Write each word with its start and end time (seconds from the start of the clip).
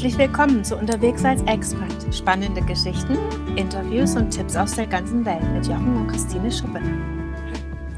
Herzlich 0.00 0.16
willkommen 0.16 0.64
zu 0.64 0.78
Unterwegs 0.78 1.22
als 1.26 1.42
Expert. 1.42 1.92
Spannende 2.10 2.62
Geschichten, 2.62 3.18
Interviews 3.56 4.16
und 4.16 4.30
Tipps 4.30 4.56
aus 4.56 4.74
der 4.74 4.86
ganzen 4.86 5.26
Welt 5.26 5.42
mit 5.52 5.66
Jochen 5.66 5.94
und 5.94 6.06
Christine 6.06 6.50
Schuppe. 6.50 6.80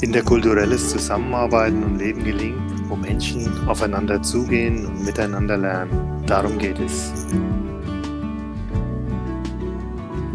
Interkulturelles 0.01 0.91
Zusammenarbeiten 0.91 1.85
und 1.85 1.99
Leben 1.99 2.25
gelingt, 2.25 2.89
wo 2.89 2.97
Menschen 2.97 3.69
aufeinander 3.69 4.21
zugehen 4.21 4.85
und 4.85 5.05
miteinander 5.05 5.57
lernen. 5.57 6.25
Darum 6.27 6.59
geht 6.59 6.81
es. 6.81 7.13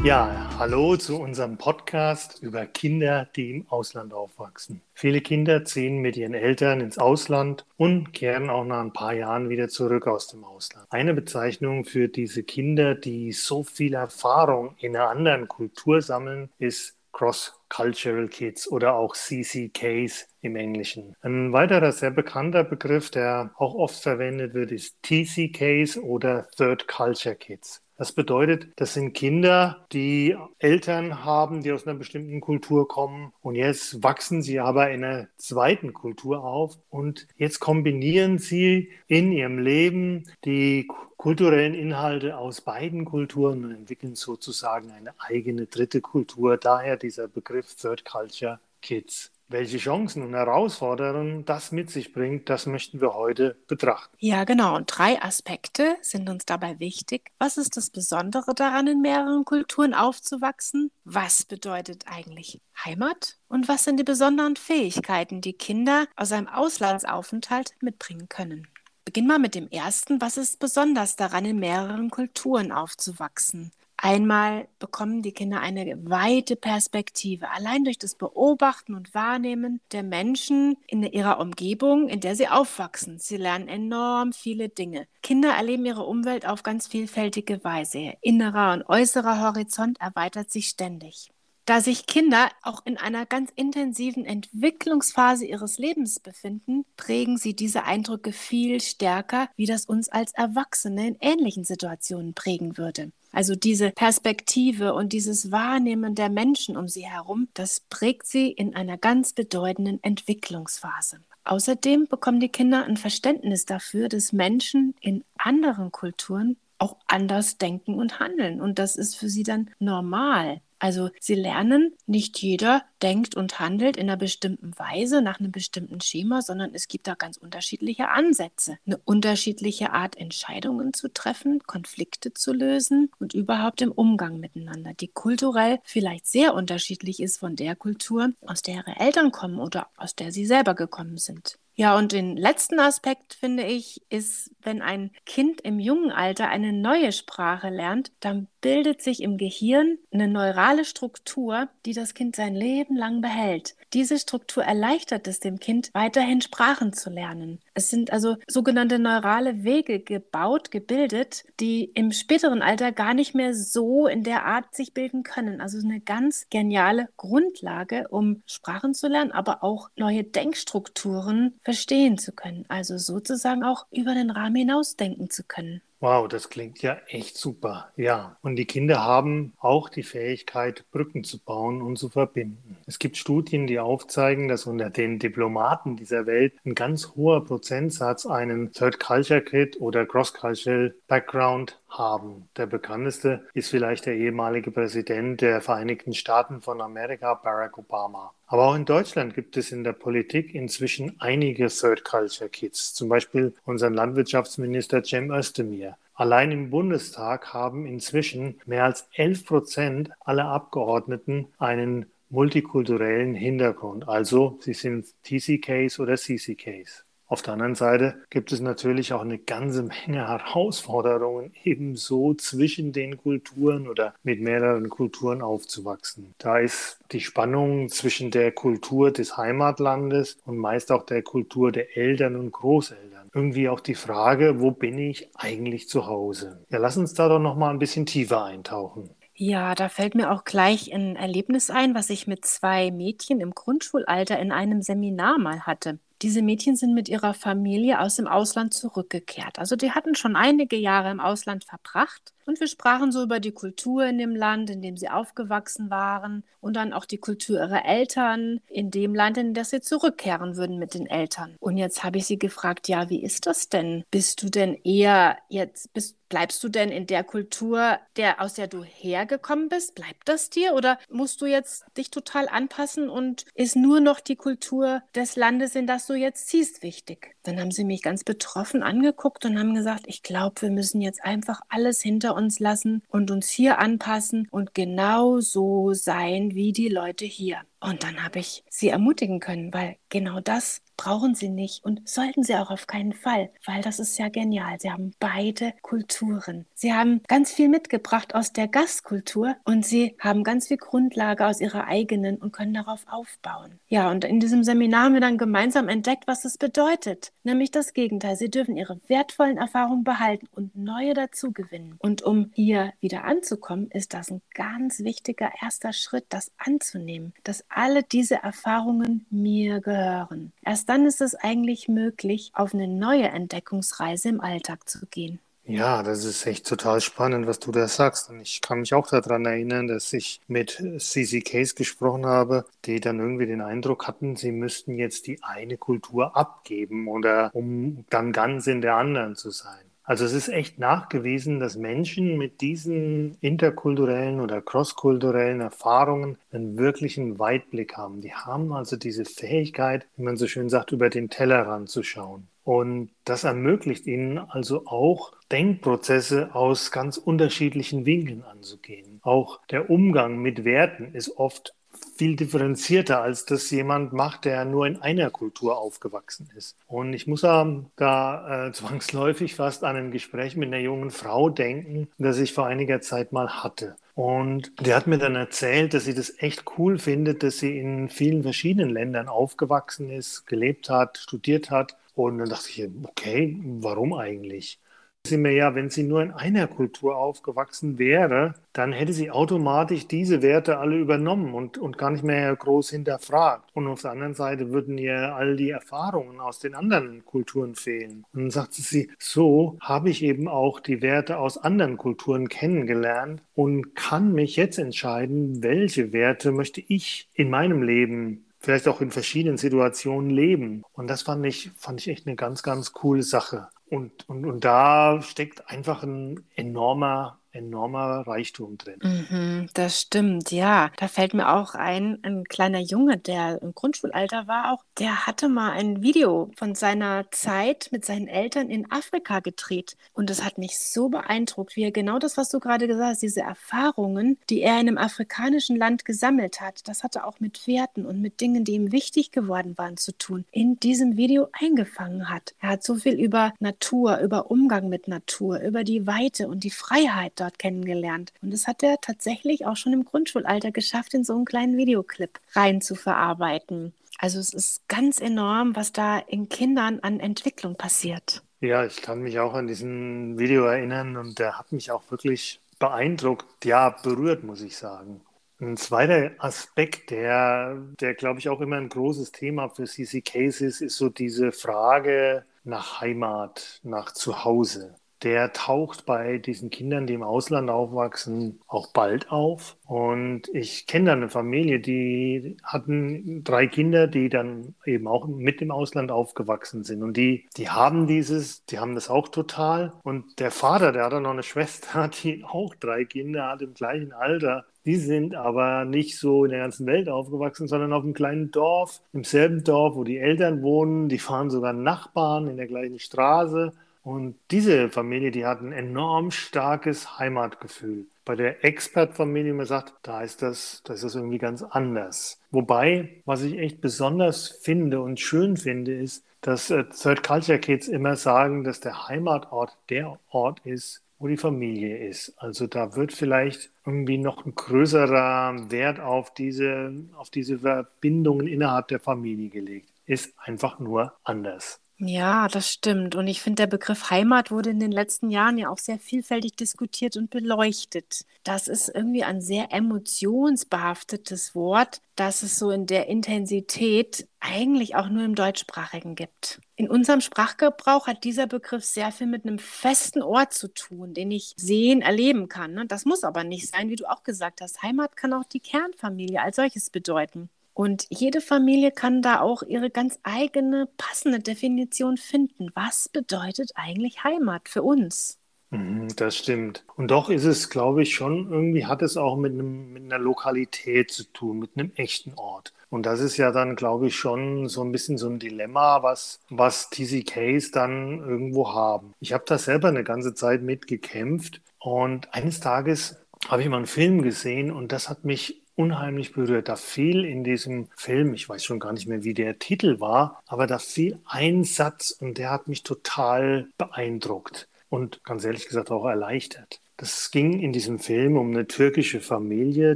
Ja, 0.06 0.47
Hallo 0.60 0.98
zu 0.98 1.20
unserem 1.20 1.60
Podcast 1.60 2.42
über 2.42 2.66
Kinder, 2.66 3.30
die 3.36 3.52
im 3.52 3.68
Ausland 3.70 4.12
aufwachsen. 4.12 4.82
Viele 4.96 5.22
Kinder 5.22 5.66
ziehen 5.66 6.00
mit 6.00 6.18
ihren 6.18 6.34
Eltern 6.34 6.82
ins 6.82 6.98
Ausland 6.98 7.64
und 7.78 8.12
kehren 8.12 8.50
auch 8.50 8.66
nach 8.66 8.80
ein 8.80 8.92
paar 8.92 9.14
Jahren 9.14 9.50
wieder 9.50 9.70
zurück 9.70 10.08
aus 10.08 10.30
dem 10.30 10.44
Ausland. 10.44 10.88
Eine 10.90 11.14
Bezeichnung 11.14 11.86
für 11.86 12.08
diese 12.08 12.42
Kinder, 12.42 12.96
die 12.96 13.34
so 13.34 13.64
viel 13.64 13.94
Erfahrung 13.94 14.76
in 14.80 14.96
einer 14.96 15.10
anderen 15.10 15.48
Kultur 15.48 16.02
sammeln, 16.02 16.50
ist 16.58 16.96
Cross-Cultural 17.12 18.28
Kids 18.28 18.68
oder 18.68 18.96
auch 18.96 19.16
CCKs 19.16 20.28
im 20.42 20.56
Englischen. 20.56 21.16
Ein 21.22 21.54
weiterer 21.54 21.92
sehr 21.92 22.12
bekannter 22.12 22.64
Begriff, 22.64 23.12
der 23.12 23.52
auch 23.58 23.76
oft 23.76 24.02
verwendet 24.02 24.56
wird, 24.56 24.72
ist 24.72 24.96
TCKs 25.04 25.98
oder 25.98 26.48
Third 26.58 26.88
Culture 26.88 27.36
Kids. 27.36 27.84
Das 27.98 28.12
bedeutet, 28.12 28.68
das 28.76 28.94
sind 28.94 29.14
Kinder, 29.14 29.88
die 29.92 30.38
Eltern 30.60 31.26
haben, 31.26 31.64
die 31.64 31.72
aus 31.72 31.88
einer 31.88 31.98
bestimmten 31.98 32.42
Kultur 32.42 32.88
kommen 32.88 33.34
und 33.42 33.56
jetzt 33.56 34.04
wachsen 34.04 34.44
sie 34.44 34.60
aber 34.60 34.92
in 34.92 35.04
einer 35.04 35.28
zweiten 35.38 35.94
Kultur 35.94 36.44
auf 36.44 36.78
und 36.92 37.28
jetzt 37.38 37.60
kombinieren 37.60 38.38
sie 38.38 38.92
in 39.08 39.32
ihrem 39.32 39.58
Leben 39.58 40.30
die 40.46 40.88
kulturellen 41.18 41.74
Inhalte 41.74 42.38
aus 42.38 42.62
beiden 42.62 43.04
Kulturen 43.04 43.66
und 43.66 43.72
entwickeln 43.72 44.14
sozusagen 44.14 44.92
eine 44.92 45.16
eigene 45.18 45.66
dritte 45.66 46.00
Kultur. 46.00 46.58
Daher 46.58 46.98
dieser 46.98 47.28
Begriff 47.28 47.76
Third 47.76 48.06
Culture 48.06 48.60
Kids. 48.84 49.32
Welche 49.50 49.78
Chancen 49.78 50.24
und 50.24 50.34
Herausforderungen 50.34 51.46
das 51.46 51.72
mit 51.72 51.90
sich 51.90 52.12
bringt, 52.12 52.50
das 52.50 52.66
möchten 52.66 53.00
wir 53.00 53.14
heute 53.14 53.56
betrachten. 53.68 54.14
Ja, 54.20 54.44
genau. 54.44 54.76
Und 54.76 54.88
drei 54.88 55.22
Aspekte 55.22 55.96
sind 56.02 56.28
uns 56.28 56.46
dabei 56.46 56.80
wichtig. 56.80 57.32
Was 57.40 57.56
ist 57.56 57.78
das 57.78 57.90
Besondere 57.90 58.54
daran, 58.54 58.88
in 58.88 59.00
mehreren 59.00 59.46
Kulturen 59.46 59.94
aufzuwachsen? 59.94 60.92
Was 61.06 61.46
bedeutet 61.46 62.04
eigentlich 62.08 62.60
Heimat? 62.84 63.38
Und 63.48 63.70
was 63.70 63.86
sind 63.86 63.98
die 63.98 64.04
besonderen 64.04 64.58
Fähigkeiten, 64.58 65.40
die 65.40 65.54
Kinder 65.54 66.08
aus 66.18 66.34
einem 66.34 66.50
Auslandsaufenthalt 66.50 67.74
mitbringen 67.80 68.28
können? 68.28 68.68
Beginn 69.06 69.28
mal 69.28 69.40
mit 69.40 69.56
dem 69.56 69.70
ersten. 69.70 70.20
Was 70.20 70.36
ist 70.36 70.60
besonders 70.60 71.16
daran, 71.16 71.46
in 71.46 71.60
mehreren 71.60 72.10
Kulturen 72.10 72.74
aufzuwachsen? 72.74 73.72
Einmal 74.00 74.68
bekommen 74.78 75.24
die 75.24 75.32
Kinder 75.32 75.60
eine 75.60 75.98
weite 76.08 76.56
Perspektive, 76.56 77.50
allein 77.50 77.84
durch 77.84 77.98
das 77.98 78.14
Beobachten 78.14 78.94
und 78.94 79.16
Wahrnehmen 79.16 79.82
der 79.92 80.04
Menschen 80.04 80.78
in 80.86 81.02
ihrer 81.02 81.40
Umgebung, 81.40 82.08
in 82.08 82.20
der 82.20 82.36
sie 82.36 82.48
aufwachsen. 82.48 83.18
Sie 83.18 83.38
lernen 83.38 83.68
enorm 83.68 84.34
viele 84.34 84.70
Dinge. 84.70 85.08
Kinder 85.24 85.50
erleben 85.50 85.86
ihre 85.86 86.06
Umwelt 86.06 86.48
auf 86.48 86.62
ganz 86.62 86.88
vielfältige 86.88 87.64
Weise. 87.64 87.98
Ihr 87.98 88.18
innerer 88.22 88.74
und 88.74 88.88
äußerer 88.88 89.42
Horizont 89.42 90.00
erweitert 90.00 90.52
sich 90.52 90.68
ständig. 90.68 91.32
Da 91.66 91.82
sich 91.82 92.06
Kinder 92.06 92.50
auch 92.62 92.86
in 92.86 92.98
einer 92.98 93.26
ganz 93.26 93.52
intensiven 93.56 94.26
Entwicklungsphase 94.26 95.46
ihres 95.46 95.80
Lebens 95.80 96.20
befinden, 96.22 96.86
prägen 96.96 97.38
sie 97.38 97.56
diese 97.56 97.84
Eindrücke 97.84 98.32
viel 98.32 98.80
stärker, 98.80 99.50
wie 99.58 99.66
das 99.66 99.84
uns 99.86 100.08
als 100.08 100.34
Erwachsene 100.34 101.08
in 101.08 101.18
ähnlichen 101.20 101.66
Situationen 101.66 102.34
prägen 102.36 102.78
würde. 102.78 103.12
Also 103.32 103.56
diese 103.56 103.92
Perspektive 103.92 104.94
und 104.94 105.14
dieses 105.14 105.52
Wahrnehmen 105.52 106.16
der 106.16 106.30
Menschen 106.30 106.78
um 106.78 106.88
sie 106.88 107.08
herum, 107.08 107.50
das 107.54 107.82
prägt 107.90 108.26
sie 108.26 108.52
in 108.52 108.76
einer 108.76 108.98
ganz 108.98 109.34
bedeutenden 109.34 110.02
Entwicklungsphase. 110.04 111.20
Außerdem 111.44 112.08
bekommen 112.08 112.40
die 112.40 112.50
Kinder 112.50 112.86
ein 112.86 112.98
Verständnis 112.98 113.66
dafür, 113.66 114.10
dass 114.10 114.34
Menschen 114.34 114.96
in 115.00 115.24
anderen 115.38 115.92
Kulturen 115.92 116.58
auch 116.80 116.98
anders 117.08 117.58
denken 117.58 117.96
und 117.96 118.20
handeln. 118.20 118.62
Und 118.62 118.80
das 118.80 118.96
ist 118.96 119.16
für 119.16 119.30
sie 119.30 119.44
dann 119.44 119.70
normal. 119.80 120.62
Also 120.80 121.10
sie 121.20 121.34
lernen, 121.34 121.96
nicht 122.06 122.38
jeder 122.40 122.84
denkt 123.02 123.36
und 123.36 123.60
handelt 123.60 123.98
in 123.98 124.10
einer 124.10 124.18
bestimmten 124.18 124.78
Weise, 124.78 125.22
nach 125.22 125.40
einem 125.40 125.52
bestimmten 125.52 126.02
Schema, 126.02 126.42
sondern 126.42 126.74
es 126.74 126.88
gibt 126.88 127.08
da 127.08 127.16
ganz 127.16 127.38
unterschiedliche 127.38 128.10
Ansätze. 128.10 128.78
Eine 128.86 128.98
unterschiedliche 128.98 129.92
Art, 129.92 130.18
Entscheidungen 130.18 130.94
zu 130.94 131.12
treffen, 131.12 131.64
Konflikte 131.64 132.34
zu 132.34 132.54
lösen 132.54 133.12
und 133.20 133.34
überhaupt 133.34 133.82
im 133.82 133.92
Umgang 133.92 134.40
miteinander, 134.40 134.94
die 134.94 135.08
kulturell 135.08 135.80
vielleicht 135.84 136.28
sehr 136.28 136.54
unterschiedlich 136.54 137.22
ist 137.22 137.40
von 137.40 137.56
der 137.56 137.76
Kultur, 137.76 138.34
aus 138.46 138.62
der 138.62 138.76
ihre 138.76 139.00
Eltern 139.00 139.32
kommen 139.32 139.60
oder 139.60 139.88
aus 139.98 140.16
der 140.16 140.32
sie 140.32 140.46
selber 140.46 140.76
gekommen 140.76 141.18
sind. 141.18 141.58
Ja, 141.80 141.96
und 141.96 142.12
den 142.12 142.36
letzten 142.38 142.80
Aspekt 142.80 143.36
finde 143.36 143.64
ich, 143.64 144.02
ist, 144.10 144.52
wenn 144.62 144.82
ein 144.82 145.12
Kind 145.26 145.62
im 145.62 145.80
jungen 145.80 146.12
Alter 146.12 146.50
eine 146.50 146.74
neue 146.74 147.12
Sprache 147.12 147.70
lernt, 147.70 148.12
dann 148.20 148.48
bildet 148.68 149.02
sich 149.02 149.24
im 149.24 149.38
Gehirn 149.38 149.98
eine 150.12 150.28
neurale 150.28 150.84
Struktur, 150.84 151.70
die 151.86 151.94
das 151.94 152.14
Kind 152.14 152.36
sein 152.36 152.54
Leben 152.54 152.98
lang 152.98 153.22
behält. 153.22 153.78
Diese 153.94 154.20
Struktur 154.20 154.62
erleichtert 154.62 155.26
es 155.28 155.40
dem 155.40 155.60
Kind, 155.60 155.90
weiterhin 155.94 156.42
Sprachen 156.42 156.92
zu 156.92 157.10
lernen. 157.10 157.60
Es 157.74 157.90
sind 157.90 158.12
also 158.12 158.36
sogenannte 158.46 159.00
neurale 159.00 159.64
Wege 159.64 160.02
gebaut, 160.02 160.70
gebildet, 160.70 161.46
die 161.62 161.86
im 161.94 162.12
späteren 162.12 162.62
Alter 162.62 162.92
gar 162.92 163.14
nicht 163.14 163.34
mehr 163.34 163.54
so 163.56 164.06
in 164.08 164.24
der 164.24 164.46
Art 164.46 164.76
sich 164.76 164.94
bilden 164.94 165.24
können. 165.24 165.62
Also 165.62 165.80
eine 165.80 166.02
ganz 166.02 166.48
geniale 166.50 167.08
Grundlage, 167.16 168.10
um 168.10 168.44
Sprachen 168.48 168.94
zu 168.94 169.08
lernen, 169.08 169.32
aber 169.32 169.64
auch 169.64 169.90
neue 169.96 170.26
Denkstrukturen 170.26 171.58
verstehen 171.64 172.18
zu 172.18 172.34
können. 172.34 172.66
Also 172.68 172.98
sozusagen 172.98 173.64
auch 173.64 173.86
über 173.92 174.14
den 174.14 174.30
Rahmen 174.30 174.58
hinausdenken 174.58 175.30
zu 175.30 175.44
können. 175.44 175.82
Wow, 176.00 176.28
das 176.28 176.50
klingt 176.50 176.84
ja 176.84 176.98
echt 177.08 177.38
super. 177.38 177.92
Ja, 177.96 178.38
und 178.44 178.56
die 178.56 178.66
Kinder 178.66 179.04
haben 179.04 179.54
auch 179.58 179.90
die 179.90 180.04
Fähigkeit, 180.04 180.86
Brücken 180.92 181.24
zu 181.24 181.40
bauen 181.40 181.82
und 181.82 181.98
zu 181.98 182.10
verbinden. 182.10 182.78
Es 182.86 183.00
gibt 183.00 183.18
Studien, 183.18 183.66
die 183.66 183.80
aufzeigen, 183.80 184.48
dass 184.48 184.68
unter 184.68 184.92
den 184.92 185.18
Diplomaten 185.18 185.96
dieser 185.96 186.28
Welt 186.28 186.54
ein 186.66 186.76
ganz 186.76 187.16
hoher 187.16 187.44
Prozentsatz 187.44 188.28
einen 188.28 188.72
Third 188.74 189.00
Culture 189.00 189.42
Kit 189.42 189.82
oder 189.82 190.06
Cross 190.06 190.36
Cultural 190.36 190.94
Background 191.08 191.80
haben. 191.90 192.50
Der 192.58 192.66
bekannteste 192.66 193.46
ist 193.54 193.70
vielleicht 193.70 194.06
der 194.06 194.16
ehemalige 194.16 194.72
Präsident 194.72 195.42
der 195.42 195.62
Vereinigten 195.62 196.14
Staaten 196.14 196.62
von 196.62 196.82
Amerika, 196.82 197.34
Barack 197.34 197.78
Obama. 197.78 198.34
Aber 198.48 198.68
auch 198.68 198.76
in 198.76 198.86
Deutschland 198.86 199.34
gibt 199.34 199.58
es 199.58 199.72
in 199.72 199.84
der 199.84 199.94
Politik 199.94 200.54
inzwischen 200.56 201.16
einige 201.20 201.68
Third 201.68 202.04
Culture 202.04 202.50
Kids, 202.50 202.94
zum 202.94 203.10
Beispiel 203.10 203.54
unseren 203.66 203.94
Landwirtschaftsminister 203.94 205.04
Cem 205.04 205.32
Özdemir. 205.32 205.98
Allein 206.14 206.52
im 206.52 206.70
Bundestag 206.70 207.54
haben 207.54 207.86
inzwischen 207.86 208.60
mehr 208.66 208.86
als 208.86 209.08
11 209.14 209.46
Prozent 209.46 210.12
aller 210.22 210.46
Abgeordneten 210.46 211.48
einen 211.60 212.08
multikulturellen 212.30 213.36
Hintergrund. 213.36 214.08
Also 214.08 214.58
sie 214.62 214.74
sind 214.74 215.06
TCKs 215.24 216.00
oder 216.00 216.16
CCKs. 216.16 217.06
Auf 217.30 217.42
der 217.42 217.54
anderen 217.54 217.76
Seite 217.76 218.16
gibt 218.30 218.54
es 218.54 218.62
natürlich 218.62 219.12
auch 219.12 219.22
eine 219.22 219.38
ganze 219.38 219.84
Menge 219.84 220.28
Herausforderungen, 220.28 221.52
ebenso 221.66 222.34
zwischen 222.36 222.94
den 222.94 223.18
Kulturen 223.18 223.90
oder 223.90 224.14
mit 224.24 224.40
mehreren 224.40 224.88
Kulturen 224.88 225.42
aufzuwachsen. 225.42 226.34
Da 226.38 226.60
ist 226.60 227.00
die 227.12 227.20
Spannung 227.20 227.90
zwischen 227.90 228.32
der 228.32 228.54
Kultur 228.54 229.12
des 229.12 229.36
Heimatlandes 229.36 230.38
und 230.46 230.58
meist 230.58 230.90
auch 230.90 231.06
der 231.06 231.22
Kultur 231.22 231.74
der 231.74 231.98
Eltern 231.98 232.38
und 232.38 232.52
Großeltern. 232.54 233.30
Irgendwie 233.34 233.68
auch 233.68 233.82
die 233.82 233.96
Frage, 233.96 234.62
wo 234.62 234.72
bin 234.72 234.98
ich 234.98 235.30
eigentlich 235.36 235.90
zu 235.90 236.08
Hause? 236.08 236.66
Ja, 236.70 236.78
lass 236.78 236.96
uns 236.96 237.14
da 237.14 237.28
doch 237.28 237.40
noch 237.40 237.58
mal 237.58 237.72
ein 237.72 237.80
bisschen 237.80 238.06
tiefer 238.06 238.46
eintauchen. 238.46 239.10
Ja, 239.40 239.76
da 239.76 239.90
fällt 239.90 240.16
mir 240.16 240.32
auch 240.32 240.46
gleich 240.46 240.92
ein 240.94 241.16
Erlebnis 241.16 241.70
ein, 241.70 241.94
was 241.94 242.10
ich 242.10 242.26
mit 242.26 242.44
zwei 242.46 242.90
Mädchen 242.90 243.40
im 243.40 243.52
Grundschulalter 243.54 244.40
in 244.40 244.52
einem 244.52 244.82
Seminar 244.82 245.38
mal 245.38 245.62
hatte. 245.68 246.00
Diese 246.22 246.42
Mädchen 246.42 246.76
sind 246.76 246.94
mit 246.94 247.10
ihrer 247.10 247.34
Familie 247.34 248.00
aus 248.02 248.16
dem 248.16 248.28
Ausland 248.28 248.74
zurückgekehrt. 248.74 249.60
Also 249.60 249.76
die 249.76 249.92
hatten 249.92 250.16
schon 250.16 250.36
einige 250.36 250.76
Jahre 250.78 251.12
im 251.12 251.20
Ausland 251.20 251.64
verbracht 251.66 252.34
Und 252.48 252.62
wir 252.62 252.68
sprachen 252.68 253.12
so 253.12 253.22
über 253.22 253.42
die 253.42 253.52
Kultur 253.52 254.06
in 254.06 254.18
dem 254.18 254.34
Land, 254.34 254.70
in 254.70 254.82
dem 254.82 254.96
sie 254.96 255.10
aufgewachsen 255.10 255.90
waren 255.90 256.46
und 256.62 256.78
dann 256.78 256.94
auch 256.94 257.04
die 257.04 257.18
Kultur 257.18 257.60
ihrer 257.60 257.84
Eltern 257.84 258.62
in 258.70 258.90
dem 258.90 259.14
Land, 259.14 259.38
in 259.38 259.54
das 259.54 259.72
sie 259.72 259.82
zurückkehren 259.82 260.56
würden 260.56 260.80
mit 260.80 260.94
den 260.94 261.08
Eltern. 261.08 261.58
Und 261.60 261.76
jetzt 261.76 262.06
habe 262.06 262.20
ich 262.20 262.26
sie 262.26 262.40
gefragt, 262.40 262.88
ja, 262.88 263.10
wie 263.10 263.22
ist 263.22 263.48
das 263.48 263.68
denn? 263.68 264.06
Bist 264.12 264.42
du 264.42 264.50
denn 264.50 264.76
eher 264.76 265.38
jetzt, 265.50 265.92
bist, 265.94 266.16
Bleibst 266.30 266.62
du 266.62 266.68
denn 266.68 266.90
in 266.90 267.08
der 267.08 267.24
Kultur, 267.24 268.00
der, 268.18 268.42
aus 268.42 268.56
der 268.56 268.68
du 268.68 268.84
hergekommen 268.84 269.70
bist? 269.70 269.96
Bleibt 269.96 270.28
das 270.28 270.50
dir? 270.50 270.74
Oder 270.74 271.00
musst 271.10 271.42
du 271.42 271.46
jetzt 271.46 271.86
dich 271.96 272.12
total 272.12 272.50
anpassen 272.50 273.10
und 273.10 273.46
ist 273.56 273.78
nur 273.78 274.02
noch 274.02 274.20
die 274.20 274.36
Kultur 274.36 275.02
des 275.16 275.38
Landes, 275.38 275.76
in 275.76 275.88
das 275.88 276.06
du 276.06 276.16
jetzt 276.16 276.50
ziehst, 276.50 276.84
wichtig? 276.84 277.36
Dann 277.44 277.62
haben 277.62 277.72
sie 277.72 277.86
mich 277.86 278.02
ganz 278.02 278.26
betroffen 278.26 278.84
angeguckt 278.84 279.46
und 279.46 279.58
haben 279.58 279.74
gesagt, 279.74 280.04
ich 280.08 280.22
glaube, 280.22 280.64
wir 280.64 280.72
müssen 280.72 281.00
jetzt 281.00 281.24
einfach 281.24 281.62
alles 281.70 282.02
hinter 282.02 282.36
uns 282.38 282.60
lassen 282.60 283.04
und 283.10 283.32
uns 283.32 283.50
hier 283.50 283.80
anpassen 283.80 284.48
und 284.52 284.74
genau 284.74 285.40
so 285.40 285.94
sein 285.94 286.56
wie 286.56 286.72
die 286.72 286.90
Leute 286.90 287.26
hier. 287.26 287.62
Und 287.80 288.04
dann 288.04 288.24
habe 288.24 288.40
ich 288.40 288.64
sie 288.70 288.90
ermutigen 288.90 289.40
können, 289.40 289.74
weil 289.74 289.98
genau 290.10 290.40
das 290.40 290.82
brauchen 290.98 291.36
sie 291.36 291.50
nicht 291.50 291.86
und 291.86 292.08
sollten 292.10 292.44
sie 292.44 292.56
auch 292.56 292.72
auf 292.72 292.88
keinen 292.88 293.14
Fall, 293.14 293.52
weil 293.66 293.82
das 293.82 294.00
ist 294.00 294.18
ja 294.18 294.30
genial. 294.30 294.78
Sie 294.80 294.92
haben 294.92 295.14
beide 295.20 295.74
Kulturen. 295.84 296.66
Sie 296.74 296.94
haben 296.94 297.22
ganz 297.28 297.54
viel 297.54 297.70
mitgebracht 297.70 298.34
aus 298.36 298.52
der 298.52 298.68
Gastkultur 298.68 299.56
und 299.64 299.86
sie 299.86 300.18
haben 300.20 300.44
ganz 300.44 300.68
viel 300.68 300.78
Grundlage 300.78 301.46
aus 301.46 301.62
ihrer 301.62 301.86
eigenen 301.86 302.38
und 302.38 302.52
können 302.52 302.74
darauf 302.74 303.06
aufbauen. 303.08 303.80
Ja, 303.88 304.10
und 304.10 304.26
in 304.26 304.40
diesem 304.40 304.64
Seminar 304.64 305.06
haben 305.06 305.14
wir 305.14 305.22
dann 305.22 305.38
gemeinsam 305.38 305.88
entdeckt, 305.88 306.26
was 306.26 306.46
es 306.46 306.58
bedeutet, 306.58 307.32
nämlich 307.44 307.70
das 307.70 307.94
Gegenteil. 307.94 308.36
Sie 308.36 308.50
dürfen 308.50 308.76
ihre 308.76 309.00
wertvollen 309.08 309.58
Erfahrungen 309.58 310.04
behalten 310.04 310.48
und 310.52 310.76
neue 310.76 311.14
dazu 311.14 311.52
gewinnen. 311.52 311.96
Und 312.00 312.24
um 312.24 312.52
hier 312.56 312.94
wieder 313.00 313.24
anzukommen, 313.24 313.92
ist 313.92 314.16
das 314.16 314.32
ein 314.32 314.42
ganz 314.56 315.00
wichtiger 315.02 315.52
erster 315.62 315.94
Schritt, 315.94 316.26
das 316.30 316.52
anzunehmen, 316.58 317.34
dass 317.44 317.64
alle 317.78 318.04
diese 318.04 318.42
Erfahrungen 318.42 319.26
mir 319.30 319.82
gehören. 319.82 320.52
Erst 320.66 320.90
dann 320.90 321.06
ist 321.06 321.22
es 321.22 321.36
eigentlich 321.36 321.88
möglich, 321.88 322.52
auf 322.54 322.74
eine 322.74 322.88
neue 322.88 323.28
Entdeckungsreise 323.28 324.30
im 324.30 324.42
Alltag 324.42 324.90
zu 324.90 325.06
gehen. 325.06 325.40
Ja, 325.70 326.02
das 326.02 326.24
ist 326.24 326.46
echt 326.48 326.66
total 326.66 327.02
spannend, 327.02 327.46
was 327.46 327.60
du 327.60 327.74
da 327.74 327.90
sagst. 327.90 328.30
Und 328.30 328.40
ich 328.40 328.62
kann 328.62 328.80
mich 328.80 328.94
auch 328.94 329.08
daran 329.08 329.46
erinnern, 329.46 329.88
dass 329.88 330.14
ich 330.14 330.40
mit 330.48 330.82
CC 330.98 331.42
Case 331.42 331.76
gesprochen 331.76 332.26
habe, 332.26 332.66
die 332.86 333.02
dann 333.02 333.20
irgendwie 333.20 333.48
den 333.48 333.60
Eindruck 333.60 334.08
hatten, 334.08 334.38
sie 334.38 334.54
müssten 334.54 334.98
jetzt 334.98 335.28
die 335.28 335.44
eine 335.44 335.78
Kultur 335.78 336.38
abgeben 336.38 337.10
oder 337.10 337.52
um 337.54 338.06
dann 338.10 338.32
ganz 338.32 338.68
in 338.68 338.80
der 338.80 338.96
anderen 338.96 339.36
zu 339.36 339.52
sein. 339.52 339.87
Also 340.08 340.24
es 340.24 340.32
ist 340.32 340.48
echt 340.48 340.80
nachgewiesen, 340.80 341.60
dass 341.60 341.76
Menschen 341.76 342.38
mit 342.38 342.62
diesen 342.62 343.36
interkulturellen 343.42 344.40
oder 344.40 344.62
crosskulturellen 344.62 345.60
Erfahrungen 345.60 346.38
einen 346.50 346.78
wirklichen 346.78 347.40
Weitblick 347.40 347.98
haben. 347.98 348.22
Die 348.22 348.34
haben 348.34 348.72
also 348.72 348.96
diese 348.96 349.26
Fähigkeit, 349.26 350.08
wie 350.16 350.24
man 350.24 350.38
so 350.38 350.48
schön 350.48 350.70
sagt, 350.70 350.94
über 350.94 351.10
den 351.10 351.30
Tellerrand 351.30 351.90
zu 351.90 352.04
schauen. 352.04 352.48
Und 352.64 353.10
das 353.26 353.44
ermöglicht 353.44 354.08
ihnen 354.08 354.38
also 354.38 354.88
auch 354.88 355.34
Denkprozesse 355.52 356.56
aus 356.56 356.92
ganz 356.92 357.18
unterschiedlichen 357.18 358.06
Winkeln 358.06 358.46
anzugehen. 358.46 359.20
Auch 359.24 359.60
der 359.72 359.90
Umgang 359.90 360.38
mit 360.38 360.64
Werten 360.64 361.14
ist 361.16 361.38
oft 361.38 361.74
viel 362.18 362.36
differenzierter, 362.36 363.22
als 363.22 363.46
das 363.46 363.70
jemand 363.72 364.14
macht, 364.14 364.46
der 364.46 364.66
nur 364.66 364.88
in 364.88 365.02
einer 365.02 365.30
Kultur 365.30 365.78
aufgewachsen 365.78 366.50
ist. 366.56 366.76
Und 366.88 367.14
ich 367.14 367.28
muss 367.28 367.42
da, 367.42 368.68
äh, 368.68 368.72
zwangsläufig 368.74 369.56
fast 369.56 369.84
an 369.84 369.96
ein 369.96 370.12
Gespräch 370.12 370.56
mit 370.56 370.68
einer 370.68 370.82
jungen 370.82 371.12
Frau 371.12 371.50
denken, 371.50 372.08
das 372.18 372.40
ich 372.40 372.54
vor 372.54 372.66
einiger 372.68 373.02
Zeit 373.02 373.32
mal 373.32 373.64
hatte. 373.64 373.96
Und 374.16 374.72
die 374.84 374.96
hat 374.96 375.06
mir 375.06 375.20
dann 375.20 375.36
erzählt, 375.36 375.94
dass 375.94 376.06
sie 376.06 376.16
das 376.16 376.34
echt 376.40 376.64
cool 376.78 376.98
findet, 376.98 377.44
dass 377.44 377.60
sie 377.60 377.78
in 377.78 378.10
vielen 378.10 378.42
verschiedenen 378.42 378.90
Ländern 378.90 379.28
aufgewachsen 379.28 380.10
ist, 380.10 380.48
gelebt 380.48 380.90
hat, 380.90 381.20
studiert 381.20 381.70
hat. 381.70 381.96
Und 382.16 382.40
dann 382.40 382.50
dachte 382.50 382.70
ich, 382.72 382.90
okay, 383.04 383.56
warum 383.80 384.16
eigentlich? 384.16 384.80
Sie 385.28 385.38
mir 385.38 385.52
ja, 385.52 385.76
wenn 385.76 385.90
sie 385.90 386.04
nur 386.04 386.22
in 386.22 386.32
einer 386.32 386.68
Kultur 386.68 387.18
aufgewachsen 387.18 387.98
wäre, 387.98 388.56
dann 388.74 388.92
hätte 388.92 389.14
sie 389.14 389.32
automatisch 389.32 390.08
diese 390.08 390.42
Werte 390.42 390.78
alle 390.78 390.98
übernommen 390.98 391.54
und, 391.54 391.78
und 391.78 391.98
gar 391.98 392.12
nicht 392.12 392.24
mehr 392.24 392.56
groß 392.56 392.92
hinterfragt. 392.92 393.70
Und 393.74 393.88
auf 393.88 394.02
der 394.02 394.12
anderen 394.12 394.34
Seite 394.34 394.72
würden 394.72 394.98
ihr 394.98 395.36
all 395.36 395.56
die 395.56 395.70
Erfahrungen 395.70 396.40
aus 396.40 396.60
den 396.60 396.76
anderen 396.76 397.26
Kulturen 397.26 397.76
fehlen. 397.76 398.26
Und 398.34 398.42
dann 398.42 398.52
sagte 398.52 398.82
sie, 398.82 399.10
so 399.20 399.78
habe 399.82 400.10
ich 400.10 400.24
eben 400.24 400.48
auch 400.48 400.80
die 400.80 401.02
Werte 401.02 401.38
aus 401.40 401.58
anderen 401.58 401.98
Kulturen 401.98 402.50
kennengelernt 402.50 403.42
und 403.56 403.96
kann 403.96 404.34
mich 404.34 404.56
jetzt 404.56 404.78
entscheiden, 404.78 405.64
welche 405.64 406.14
Werte 406.14 406.52
möchte 406.52 406.82
ich 406.82 407.30
in 407.34 407.50
meinem 407.50 407.82
Leben 407.82 408.44
vielleicht 408.60 408.88
auch 408.88 409.02
in 409.02 409.12
verschiedenen 409.12 409.58
Situationen 409.58 410.30
leben. 410.30 410.84
Und 410.94 411.08
das 411.08 411.22
fand 411.22 411.46
ich, 411.46 411.72
fand 411.78 412.02
ich 412.02 412.10
echt 412.10 412.28
eine 412.28 412.36
ganz, 412.36 412.64
ganz 412.64 412.92
coole 412.92 413.24
Sache. 413.24 413.70
Und, 413.90 414.28
und, 414.30 414.46
und 414.46 414.66
da 414.66 415.22
steckt 415.22 415.70
einfach 415.70 416.04
ein 416.04 416.46
enormer 416.56 417.40
enormer 417.52 418.26
Reichtum 418.28 418.78
drin. 418.78 419.00
Mhm, 419.02 419.70
das 419.74 420.02
stimmt, 420.02 420.52
ja. 420.52 420.92
Da 420.98 421.08
fällt 421.08 421.34
mir 421.34 421.54
auch 421.54 421.76
ein, 421.76 422.20
ein 422.24 422.44
kleiner 422.46 422.80
Junge, 422.80 423.18
der 423.18 423.62
im 423.62 423.74
Grundschulalter 423.74 424.48
war 424.48 424.74
auch, 424.74 424.84
der 425.00 425.28
hatte 425.28 425.50
mal 425.50 425.72
ein 425.72 426.02
Video 426.02 426.52
von 426.56 426.76
seiner 426.76 427.30
Zeit 427.32 427.90
mit 427.92 428.06
seinen 428.06 428.28
Eltern 428.28 428.70
in 428.70 428.92
Afrika 428.92 429.40
gedreht. 429.40 429.98
Und 430.14 430.30
das 430.30 430.44
hat 430.44 430.58
mich 430.58 430.80
so 430.80 431.10
beeindruckt, 431.10 431.76
wie 431.76 431.84
er 431.84 431.92
genau 431.92 432.20
das, 432.20 432.38
was 432.38 432.50
du 432.50 432.60
gerade 432.60 432.88
gesagt 432.88 433.12
hast, 433.12 433.22
diese 433.22 433.42
Erfahrungen, 433.42 434.38
die 434.50 434.62
er 434.62 434.80
in 434.80 434.88
einem 434.88 434.98
afrikanischen 434.98 435.76
Land 435.76 436.06
gesammelt 436.06 436.62
hat, 436.62 436.88
das 436.88 437.04
hatte 437.04 437.26
auch 437.26 437.40
mit 437.40 437.68
Werten 437.68 438.06
und 438.06 438.22
mit 438.22 438.42
Dingen, 438.42 438.64
die 438.64 438.74
ihm 438.74 438.92
wichtig 438.92 439.32
geworden 439.32 439.78
waren, 439.78 439.98
zu 439.98 440.18
tun, 440.18 440.46
in 440.52 440.80
diesem 440.80 441.18
Video 441.18 441.48
eingefangen 441.54 442.30
hat. 442.30 442.56
Er 442.60 442.70
hat 442.70 442.84
so 442.84 442.96
viel 442.96 443.14
über 443.20 443.54
Natur, 443.60 444.20
über 444.20 444.52
Umgang 444.52 444.90
mit 444.90 445.08
Natur, 445.08 445.60
über 445.60 445.84
die 445.84 446.08
Weite 446.08 446.48
und 446.48 446.64
die 446.64 446.72
Freiheit 446.72 447.37
dort 447.40 447.60
kennengelernt. 447.60 448.34
Und 448.42 448.52
das 448.52 448.68
hat 448.68 448.84
er 448.84 449.00
tatsächlich 449.02 449.66
auch 449.66 449.78
schon 449.78 449.94
im 449.94 450.06
Grundschulalter 450.06 450.72
geschafft, 450.72 451.14
in 451.14 451.24
so 451.24 451.34
einen 451.34 451.46
kleinen 451.46 451.78
Videoclip 451.78 452.40
rein 452.54 452.82
zu 452.82 452.96
verarbeiten. 452.96 453.94
Also 454.18 454.40
es 454.40 454.54
ist 454.54 454.88
ganz 454.88 455.20
enorm, 455.20 455.76
was 455.76 455.92
da 455.92 456.18
in 456.18 456.50
Kindern 456.50 457.00
an 457.02 457.20
Entwicklung 457.20 457.76
passiert. 457.76 458.42
Ja, 458.60 458.86
ich 458.86 459.02
kann 459.02 459.22
mich 459.22 459.40
auch 459.40 459.54
an 459.54 459.68
diesen 459.68 460.40
Video 460.40 460.66
erinnern 460.66 461.18
und 461.18 461.38
der 461.38 461.60
hat 461.60 461.72
mich 461.72 461.92
auch 461.92 462.10
wirklich 462.10 462.60
beeindruckt, 462.80 463.66
ja, 463.66 463.90
berührt, 463.90 464.44
muss 464.44 464.62
ich 464.62 464.76
sagen. 464.76 465.22
Ein 465.60 465.78
zweiter 465.78 466.32
Aspekt, 466.40 467.10
der, 467.12 467.78
der 468.00 468.14
glaube 468.14 468.40
ich 468.40 468.50
auch 468.50 468.62
immer 468.62 468.78
ein 468.78 468.90
großes 468.90 469.32
Thema 469.32 469.70
für 469.70 469.86
CC 469.86 470.22
Cases, 470.22 470.82
ist 470.82 470.98
so 470.98 471.10
diese 471.10 471.52
Frage 471.52 472.46
nach 472.64 473.02
Heimat, 473.02 473.80
nach 473.84 474.12
Zuhause 474.12 474.96
der 475.24 475.54
taucht 475.54 476.06
bei 476.06 476.38
diesen 476.38 476.70
Kindern, 476.70 477.08
die 477.08 477.14
im 477.14 477.24
Ausland 477.24 477.70
aufwachsen, 477.70 478.60
auch 478.68 478.92
bald 478.94 479.32
auf. 479.32 479.78
Und 479.86 480.44
ich 480.54 480.86
kenne 480.86 481.06
da 481.08 481.14
eine 481.14 481.30
Familie, 481.30 481.80
die 481.80 482.58
hatten 482.64 483.44
drei 483.44 483.68
Kinder, 483.68 484.08
die 484.08 484.30
dann 484.30 484.76
eben 484.86 485.08
auch 485.08 485.28
mit 485.28 485.62
im 485.62 485.72
Ausland 485.72 486.12
aufgewachsen 486.12 486.84
sind. 486.84 487.04
Und 487.04 487.18
die, 487.18 487.48
die 487.58 487.70
haben 487.70 488.08
dieses, 488.08 488.66
die 488.66 488.80
haben 488.80 488.96
das 488.96 489.10
auch 489.10 489.30
total. 489.30 489.94
Und 490.04 490.40
der 490.40 490.52
Vater, 490.52 490.92
der 490.92 491.06
hat 491.06 491.14
dann 491.14 491.24
noch 491.24 491.32
eine 491.32 491.44
Schwester, 491.44 492.10
die 492.24 492.44
auch 492.44 492.76
drei 492.76 493.06
Kinder 493.06 493.48
hat 493.48 493.62
im 493.62 493.74
gleichen 493.74 494.14
Alter. 494.14 494.66
Die 494.86 494.96
sind 494.96 495.36
aber 495.36 495.84
nicht 495.84 496.18
so 496.18 496.46
in 496.46 496.52
der 496.52 496.62
ganzen 496.62 496.86
Welt 496.88 497.10
aufgewachsen, 497.10 497.68
sondern 497.68 497.92
auf 497.92 498.04
einem 498.04 498.14
kleinen 498.14 498.52
Dorf, 498.52 499.02
im 499.12 499.26
selben 499.26 499.64
Dorf, 499.66 499.96
wo 499.96 500.06
die 500.06 500.18
Eltern 500.18 500.62
wohnen. 500.62 501.10
Die 501.10 501.20
fahren 501.20 501.50
sogar 501.50 501.74
Nachbarn 501.74 502.48
in 502.48 502.56
der 502.56 502.68
gleichen 502.68 502.98
Straße. 502.98 503.74
Und 504.08 504.36
diese 504.52 504.88
Familie, 504.88 505.32
die 505.32 505.46
hat 505.46 505.60
ein 505.60 505.74
enorm 505.74 506.32
starkes 506.32 507.20
Heimatgefühl. 507.20 508.06
Bei 508.24 508.38
der 508.38 508.64
Expert-Familie, 508.64 509.54
man 509.54 509.66
sagt, 509.66 509.96
da 510.02 510.22
ist 510.22 510.42
das, 510.42 510.82
das 510.86 511.04
ist 511.04 511.16
irgendwie 511.16 511.40
ganz 511.40 511.62
anders. 511.62 512.40
Wobei, 512.50 513.22
was 513.26 513.42
ich 513.42 513.58
echt 513.58 513.82
besonders 513.82 514.48
finde 514.48 515.02
und 515.02 515.20
schön 515.20 515.58
finde, 515.58 515.94
ist, 515.94 516.24
dass 516.40 516.70
äh, 516.70 516.86
Third 516.86 517.22
Culture 517.22 517.60
Kids 517.60 517.90
immer 517.90 518.16
sagen, 518.16 518.64
dass 518.64 518.80
der 518.80 519.10
Heimatort 519.10 519.76
der 519.90 520.18
Ort 520.30 520.62
ist, 520.66 521.02
wo 521.20 521.28
die 521.28 521.36
Familie 521.36 521.98
ist. 522.08 522.34
Also 522.38 522.66
da 522.66 522.96
wird 522.96 523.12
vielleicht 523.12 523.72
irgendwie 523.86 524.20
noch 524.20 524.46
ein 524.46 524.56
größerer 524.56 525.70
Wert 525.70 526.00
auf 526.00 526.34
diese, 526.34 526.94
auf 527.18 527.30
diese 527.30 527.60
Verbindungen 527.60 528.48
innerhalb 528.48 528.88
der 528.88 529.02
Familie 529.02 529.50
gelegt. 529.50 529.90
Ist 530.06 530.34
einfach 530.40 530.80
nur 530.80 531.12
anders. 531.26 531.82
Ja, 532.00 532.48
das 532.48 532.72
stimmt. 532.72 533.16
Und 533.16 533.26
ich 533.26 533.42
finde, 533.42 533.64
der 533.64 533.68
Begriff 533.68 534.12
Heimat 534.12 534.52
wurde 534.52 534.70
in 534.70 534.80
den 534.80 534.92
letzten 534.92 535.32
Jahren 535.32 535.58
ja 535.58 535.70
auch 535.70 535.80
sehr 535.80 535.98
vielfältig 535.98 536.56
diskutiert 536.56 537.18
und 537.18 537.32
beleuchtet. 537.32 538.24
Das 538.44 538.68
ist 538.68 538.90
irgendwie 538.90 539.24
ein 539.24 539.42
sehr 539.42 539.74
emotionsbehaftetes 539.74 541.56
Wort, 541.56 542.02
das 542.16 542.44
es 542.44 542.60
so 542.60 542.70
in 542.70 542.86
der 542.86 543.08
Intensität 543.08 544.28
eigentlich 544.40 544.96
auch 544.96 545.10
nur 545.10 545.24
im 545.26 545.34
Deutschsprachigen 545.34 546.14
gibt. 546.14 546.62
In 546.76 546.88
unserem 546.88 547.20
Sprachgebrauch 547.22 548.06
hat 548.06 548.24
dieser 548.24 548.46
Begriff 548.46 548.86
sehr 548.86 549.12
viel 549.12 549.26
mit 549.26 549.46
einem 549.46 549.58
festen 549.58 550.22
Ort 550.22 550.54
zu 550.54 550.68
tun, 550.72 551.16
den 551.16 551.32
ich 551.32 551.54
sehen, 551.58 552.04
erleben 552.04 552.48
kann. 552.48 552.74
Ne? 552.74 552.86
Das 552.86 553.06
muss 553.06 553.24
aber 553.24 553.44
nicht 553.44 553.70
sein, 553.70 553.90
wie 553.90 553.96
du 553.96 554.06
auch 554.08 554.22
gesagt 554.22 554.62
hast. 554.62 554.84
Heimat 554.84 555.18
kann 555.18 555.34
auch 555.34 555.46
die 555.46 555.60
Kernfamilie 555.62 556.42
als 556.44 556.58
solches 556.58 556.92
bedeuten. 556.92 557.50
Und 557.78 558.08
jede 558.10 558.42
Familie 558.42 558.90
kann 558.90 559.22
da 559.22 559.40
auch 559.40 559.62
ihre 559.62 559.92
ganz 559.92 560.18
eigene 560.24 560.90
passende 560.98 561.40
Definition 561.40 562.18
finden. 562.18 562.72
Was 562.74 563.08
bedeutet 563.08 563.70
eigentlich 563.76 564.24
Heimat 564.24 564.68
für 564.68 564.82
uns? 564.82 565.38
Mhm, 565.70 566.08
das 566.16 566.36
stimmt. 566.36 566.84
Und 566.96 567.12
doch 567.12 567.30
ist 567.30 567.44
es, 567.44 567.70
glaube 567.70 568.02
ich, 568.02 568.16
schon, 568.16 568.52
irgendwie 568.52 568.88
hat 568.88 569.04
es 569.04 569.16
auch 569.16 569.38
mit, 569.38 569.52
einem, 569.54 569.94
mit 569.94 570.06
einer 570.06 570.18
Lokalität 570.18 571.12
zu 571.12 571.26
tun, 571.26 571.60
mit 571.60 571.70
einem 571.76 571.92
echten 571.94 572.34
Ort. 572.34 572.74
Und 572.90 573.06
das 573.06 573.20
ist 573.20 573.38
ja 573.38 573.52
dann, 573.52 573.76
glaube 573.76 574.08
ich, 574.08 574.16
schon 574.16 574.68
so 574.68 574.84
ein 574.84 574.92
bisschen 574.92 575.20
so 575.20 575.30
ein 575.30 575.38
Dilemma, 575.38 576.02
was, 576.02 576.40
was 576.50 576.90
TCKs 576.90 577.70
dann 577.70 578.28
irgendwo 578.28 578.74
haben. 578.74 579.14
Ich 579.20 579.34
habe 579.34 579.44
da 579.46 579.60
selber 579.60 579.90
eine 579.90 580.04
ganze 580.04 580.34
Zeit 580.34 580.64
mitgekämpft 580.64 581.62
und 581.78 582.34
eines 582.34 582.60
Tages 582.60 583.18
habe 583.48 583.62
ich 583.62 583.70
mal 583.70 583.78
einen 583.78 583.86
Film 583.86 584.24
gesehen 584.24 584.72
und 584.72 584.92
das 584.92 585.10
hat 585.10 585.26
mich 585.26 585.62
unheimlich 585.78 586.34
berührt. 586.34 586.68
Da 586.68 586.76
fiel 586.76 587.24
in 587.24 587.44
diesem 587.44 587.88
Film, 587.96 588.34
ich 588.34 588.50
weiß 588.50 588.66
schon 588.66 588.80
gar 588.80 588.92
nicht 588.92 589.08
mehr, 589.08 589.24
wie 589.24 589.34
der 589.34 589.60
Titel 589.60 590.00
war, 590.00 590.42
aber 590.48 590.68
da 590.68 590.80
fiel 590.80 591.20
ein 591.26 591.64
Satz 591.64 592.12
und 592.12 592.38
der 592.38 592.50
hat 592.50 592.68
mich 592.68 592.84
total 592.84 593.70
beeindruckt 593.78 594.68
und 594.90 595.24
ganz 595.24 595.46
ehrlich 595.46 595.68
gesagt 595.68 595.92
auch 595.92 596.06
erleichtert. 596.06 596.82
Das 596.98 597.30
ging 597.30 597.60
in 597.60 597.74
diesem 597.74 598.00
Film 598.00 598.38
um 598.38 598.50
eine 598.50 598.66
türkische 598.66 599.22
Familie, 599.22 599.96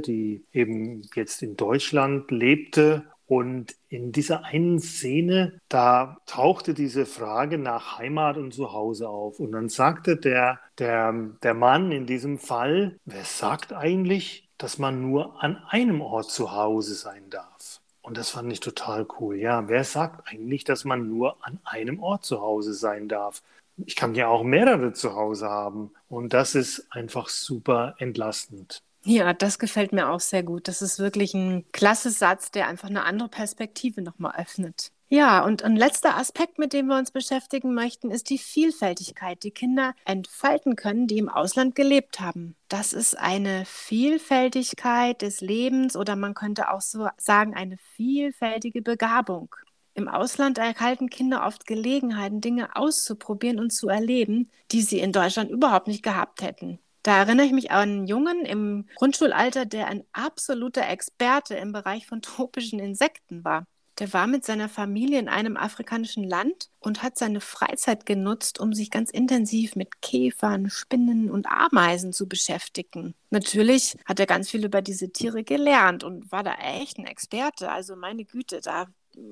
die 0.00 0.44
eben 0.52 1.02
jetzt 1.16 1.42
in 1.42 1.56
Deutschland 1.56 2.30
lebte 2.30 3.04
und 3.26 3.74
in 3.88 4.12
dieser 4.12 4.44
einen 4.44 4.78
Szene, 4.78 5.58
da 5.68 6.18
tauchte 6.26 6.74
diese 6.74 7.06
Frage 7.06 7.58
nach 7.58 7.98
Heimat 7.98 8.36
und 8.36 8.52
Zuhause 8.52 9.08
auf. 9.08 9.40
Und 9.40 9.52
dann 9.52 9.68
sagte 9.68 10.16
der, 10.16 10.60
der, 10.78 11.12
der 11.42 11.54
Mann 11.54 11.92
in 11.92 12.06
diesem 12.06 12.38
Fall, 12.38 12.98
wer 13.04 13.24
sagt 13.24 13.72
eigentlich, 13.72 14.50
dass 14.62 14.78
man 14.78 15.00
nur 15.02 15.42
an 15.42 15.62
einem 15.68 16.00
Ort 16.00 16.30
zu 16.30 16.52
Hause 16.52 16.94
sein 16.94 17.28
darf. 17.30 17.80
Und 18.00 18.16
das 18.16 18.30
fand 18.30 18.52
ich 18.52 18.60
total 18.60 19.06
cool. 19.20 19.36
Ja, 19.36 19.68
wer 19.68 19.84
sagt 19.84 20.28
eigentlich, 20.28 20.64
dass 20.64 20.84
man 20.84 21.08
nur 21.08 21.36
an 21.44 21.58
einem 21.64 22.00
Ort 22.00 22.24
zu 22.24 22.40
Hause 22.40 22.74
sein 22.74 23.08
darf? 23.08 23.42
Ich 23.86 23.96
kann 23.96 24.14
ja 24.14 24.28
auch 24.28 24.42
mehrere 24.42 24.92
zu 24.92 25.14
Hause 25.14 25.48
haben. 25.48 25.92
Und 26.08 26.32
das 26.32 26.54
ist 26.54 26.86
einfach 26.90 27.28
super 27.28 27.94
entlastend. 27.98 28.82
Ja, 29.04 29.32
das 29.32 29.58
gefällt 29.58 29.92
mir 29.92 30.10
auch 30.10 30.20
sehr 30.20 30.44
gut. 30.44 30.68
Das 30.68 30.80
ist 30.80 31.00
wirklich 31.00 31.34
ein 31.34 31.64
klasse 31.72 32.10
Satz, 32.10 32.52
der 32.52 32.68
einfach 32.68 32.88
eine 32.88 33.04
andere 33.04 33.28
Perspektive 33.28 34.00
nochmal 34.00 34.34
öffnet. 34.36 34.92
Ja, 35.14 35.44
und 35.44 35.62
ein 35.62 35.76
letzter 35.76 36.16
Aspekt, 36.16 36.58
mit 36.58 36.72
dem 36.72 36.86
wir 36.86 36.96
uns 36.96 37.10
beschäftigen 37.10 37.74
möchten, 37.74 38.10
ist 38.10 38.30
die 38.30 38.38
Vielfältigkeit, 38.38 39.42
die 39.42 39.50
Kinder 39.50 39.92
entfalten 40.06 40.74
können, 40.74 41.06
die 41.06 41.18
im 41.18 41.28
Ausland 41.28 41.74
gelebt 41.74 42.20
haben. 42.20 42.56
Das 42.68 42.94
ist 42.94 43.18
eine 43.18 43.64
Vielfältigkeit 43.66 45.20
des 45.20 45.42
Lebens 45.42 45.96
oder 45.98 46.16
man 46.16 46.32
könnte 46.32 46.70
auch 46.70 46.80
so 46.80 47.08
sagen, 47.18 47.52
eine 47.54 47.76
vielfältige 47.76 48.80
Begabung. 48.80 49.54
Im 49.92 50.08
Ausland 50.08 50.56
erhalten 50.56 51.10
Kinder 51.10 51.44
oft 51.46 51.66
Gelegenheiten, 51.66 52.40
Dinge 52.40 52.74
auszuprobieren 52.74 53.60
und 53.60 53.70
zu 53.70 53.90
erleben, 53.90 54.50
die 54.70 54.80
sie 54.80 55.00
in 55.00 55.12
Deutschland 55.12 55.50
überhaupt 55.50 55.88
nicht 55.88 56.02
gehabt 56.02 56.40
hätten. 56.40 56.78
Da 57.02 57.18
erinnere 57.18 57.44
ich 57.44 57.52
mich 57.52 57.70
an 57.70 57.80
einen 57.90 58.06
Jungen 58.06 58.46
im 58.46 58.86
Grundschulalter, 58.94 59.66
der 59.66 59.88
ein 59.88 60.04
absoluter 60.14 60.88
Experte 60.88 61.54
im 61.56 61.72
Bereich 61.72 62.06
von 62.06 62.22
tropischen 62.22 62.78
Insekten 62.78 63.44
war. 63.44 63.66
Der 63.98 64.12
war 64.12 64.26
mit 64.26 64.44
seiner 64.44 64.68
Familie 64.68 65.18
in 65.18 65.28
einem 65.28 65.56
afrikanischen 65.56 66.24
Land 66.24 66.70
und 66.80 67.02
hat 67.02 67.18
seine 67.18 67.40
Freizeit 67.40 68.06
genutzt, 68.06 68.58
um 68.58 68.72
sich 68.72 68.90
ganz 68.90 69.10
intensiv 69.10 69.76
mit 69.76 70.00
Käfern, 70.00 70.70
Spinnen 70.70 71.30
und 71.30 71.46
Ameisen 71.46 72.12
zu 72.12 72.26
beschäftigen. 72.26 73.14
Natürlich 73.30 73.96
hat 74.06 74.18
er 74.18 74.26
ganz 74.26 74.50
viel 74.50 74.64
über 74.64 74.82
diese 74.82 75.12
Tiere 75.12 75.44
gelernt 75.44 76.04
und 76.04 76.32
war 76.32 76.42
da 76.42 76.54
echt 76.54 76.98
ein 76.98 77.06
Experte. 77.06 77.70
Also 77.70 77.94
meine 77.96 78.24
Güte, 78.24 78.60
da 78.62 78.86